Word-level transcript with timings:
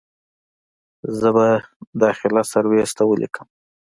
زه 1.19 1.29
به 1.35 1.47
داخله 2.01 2.41
سرويس 2.51 2.91
ته 2.97 3.03
وليکم. 3.07 3.47